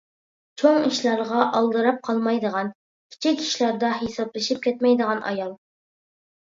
[0.61, 2.73] چوڭ ئىشلارغا ئالدىراپ قالمايدىغان،
[3.13, 5.59] كىچىك ئىشلاردا ھېسابلىشىپ كەتمەيدىغان ئايال.